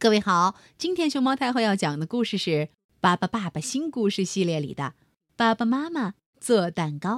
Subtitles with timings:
[0.00, 2.50] 各位好，今天熊猫太后要讲的故事是
[3.00, 4.84] 《巴巴爸爸新故事系列》里的
[5.34, 7.16] 《爸爸妈妈做蛋糕》，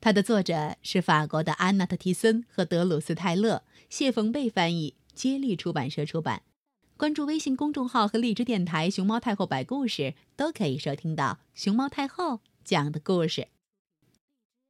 [0.00, 6.42] 它的作者是法国的安娜特·提森和德鲁斯·泰勒，谢冯贝翻译，接力出版社出版。
[6.96, 13.48] 关注微信公众号和荔枝电台“熊猫太后摆故事”，都可以收听到熊猫太后讲的故事。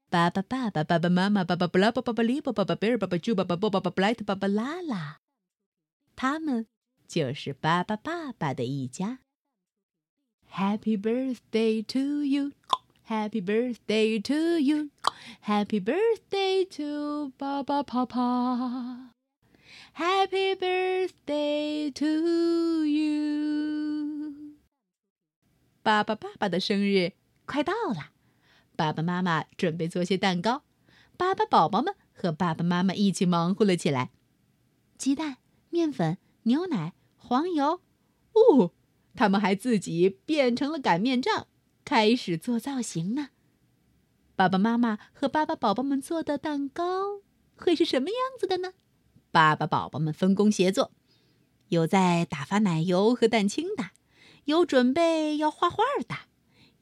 [0.09, 5.19] 爸爸、爸爸、爸爸妈妈、爸爸布拉、爸爸巴里、爸爸贝尔、爸爸猪、爸爸波、爸爸布莱特、爸爸拉拉，
[6.17, 6.67] 他们。
[7.07, 9.21] 就是巴巴爸爸的一家。
[10.53, 12.53] Happy birthday to you,
[13.09, 14.91] Happy birthday to you,
[15.45, 19.13] Happy birthday to 爸爸爸爸
[19.95, 24.57] ，Happy birthday to you。
[25.83, 27.13] 爸爸爸爸的生日
[27.45, 28.11] 快到了，
[28.75, 30.65] 爸爸妈妈准备做些蛋糕，
[31.17, 34.11] 爸爸宝宝们和爸爸妈妈一起忙活了起来，
[34.99, 35.39] 鸡蛋、
[35.71, 36.19] 面粉。
[36.47, 36.93] 牛奶、
[37.27, 37.81] 黄油，
[38.33, 38.73] 哦，
[39.17, 41.49] 他们还自己变成了擀面杖，
[41.85, 43.31] 开始做造型呢。
[44.37, 47.23] 爸爸妈妈和爸爸宝宝们做的蛋糕
[47.57, 48.75] 会是什么样子的呢？
[49.33, 50.93] 爸爸宝宝们分工协作，
[51.69, 53.91] 有在打发奶油和蛋清的，
[54.45, 56.15] 有准备要画画的，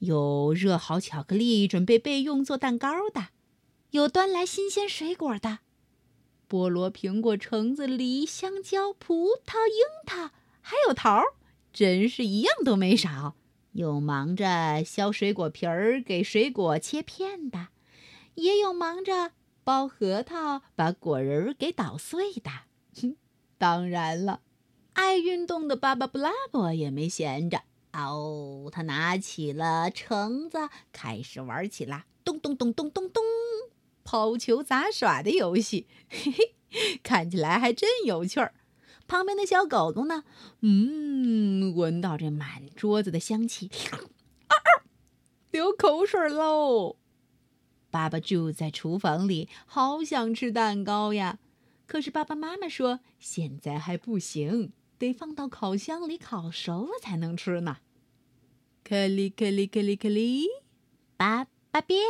[0.01, 3.29] 有热好巧克力准备备用做蛋糕的，
[3.91, 5.61] 有端来新鲜水果的。
[6.49, 11.23] 菠萝、苹果、橙子、梨、香蕉、葡萄、樱桃，还有桃，
[11.73, 13.35] 真是一样都没少。
[13.73, 17.69] 有忙着削水果皮儿给水果切片的，
[18.35, 19.33] 也有忙着
[19.65, 22.51] 剥核桃把果仁儿给捣碎的。
[23.01, 23.17] 哼，
[23.59, 24.41] 当然了，
[24.93, 27.63] 爱运动的巴巴布拉伯也没闲着。
[27.93, 33.23] 哦，他拿起了橙子，开始玩起了咚咚咚咚咚咚。
[34.05, 36.55] 抛球杂耍的游戏，嘿嘿，
[37.03, 38.55] 看起来还真有趣儿。
[39.07, 40.25] 旁边的小狗狗呢？
[40.61, 43.99] 嗯，闻到这满桌子的香气，啊
[44.49, 44.55] 啊，
[45.51, 46.97] 流口水喽。
[47.91, 51.39] 爸爸住在厨房里，好想吃蛋糕呀。
[51.87, 57.77] 可是爸爸妈妈说现在还不行，得放到烤箱里烤熟了才能吃呢。
[58.83, 60.47] 克里克里克里克里，
[61.17, 62.01] 爸爸变。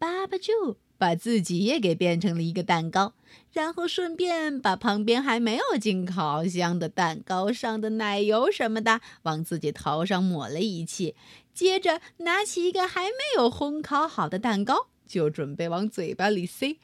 [0.00, 3.12] 爸爸就把自己也给变成了一个蛋糕，
[3.52, 11.14] 然后顺便把旁边还没有进烤箱的蛋糕上的奶油什么的往自己头上抹了一气，
[11.52, 16.78] 接着拿起一个还没有烘烤好的蛋糕，就准备往嘴巴里塞。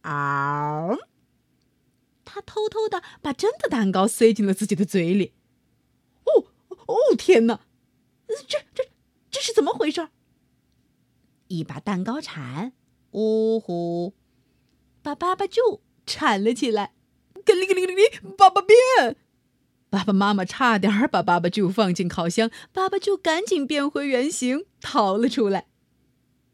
[0.00, 0.96] 啊！
[2.24, 5.34] 他偷偷的把真的蛋糕塞进了自己的嘴里。
[6.24, 6.46] 哦
[6.86, 7.60] 哦，天哪！
[8.26, 8.84] 这这
[9.30, 10.08] 这是怎么回事？
[11.48, 12.72] 一把蛋糕铲，
[13.10, 14.14] 呜呼，
[15.02, 16.92] 把爸爸就铲了起来。
[17.44, 18.02] 咯哩咯哩咯哩，
[18.36, 19.16] 爸爸变！
[19.90, 25.66] 爸爸妈妈差点把爸爸就放进烤箱，爸爸就赶紧变回原形，逃了出来。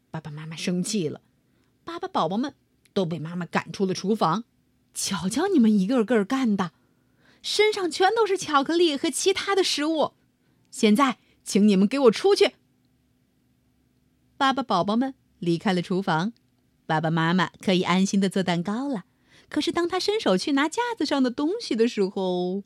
[0.09, 1.19] 爸爸妈妈生气了，
[1.83, 2.53] 爸爸宝宝们
[2.93, 4.45] 都被妈妈赶出了厨房。
[4.93, 6.71] 瞧瞧你们一个个干的，
[7.41, 10.13] 身上全都是巧克力和其他的食物。
[10.71, 12.53] 现在，请你们给我出去！
[14.37, 16.33] 爸爸宝宝们离开了厨房，
[16.85, 19.05] 爸爸妈妈可以安心的做蛋糕了。
[19.47, 22.63] 可是当他伸手去拿架子上的东西的时候，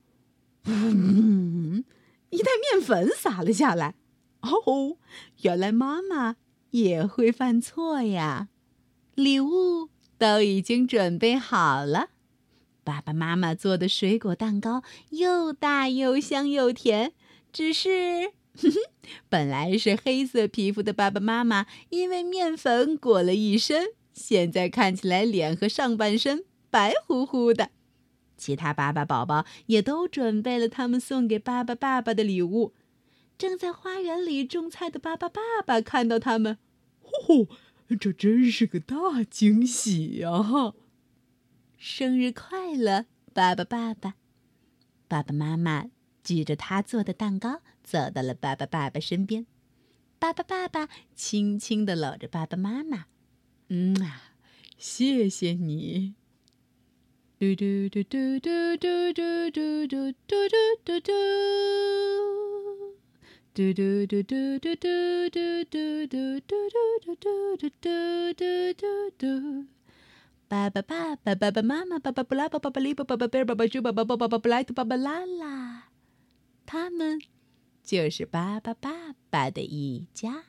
[0.65, 1.83] 嗯，
[2.29, 3.95] 一袋面粉洒了下来。
[4.41, 4.97] 哦，
[5.41, 6.37] 原来妈妈
[6.71, 8.47] 也会犯错呀！
[9.15, 12.09] 礼物都已经准备好了，
[12.83, 17.13] 爸爸妈妈做的水果蛋糕又大又香又甜，
[17.51, 18.31] 只是。
[18.55, 18.77] 哼哼，
[19.29, 27.69] 本来是黑色皮肤的爸爸妈妈，因为面粉裹了一身，现在看起来脸和上半身白乎乎的。
[28.37, 32.73] 其他爸爸宝宝也都准备了他们送给爸爸爸爸的礼物。
[33.37, 36.57] 正在花园里种菜的爸爸爸爸看到他们，
[36.99, 37.47] 呼，
[37.99, 38.95] 这真是个大
[39.29, 40.73] 惊喜呀！
[41.77, 44.15] 生日快乐，爸爸爸爸！
[45.07, 45.85] 爸爸妈妈。
[46.29, 49.47] 举着他做的蛋糕，走到了爸爸爸爸身边。
[50.19, 53.05] 爸爸爸爸轻轻地搂着爸爸妈妈，
[53.69, 54.35] 嗯啊，
[54.77, 56.13] 谢谢你。
[57.39, 60.35] 嘟嘟嘟嘟嘟嘟嘟嘟嘟嘟
[60.85, 61.11] 嘟嘟，
[63.55, 68.85] 嘟嘟嘟嘟嘟嘟嘟嘟嘟嘟嘟嘟嘟嘟嘟嘟嘟嘟
[69.17, 69.65] 嘟。
[70.47, 75.88] 爸爸爸爸爸爸妈妈爸爸布拉爸爸巴里爸爸巴贝尔爸爸猪爸爸爸爸爸布莱特爸爸拉拉。
[76.71, 77.19] 他们
[77.81, 80.43] 就是巴巴爸爸的一家。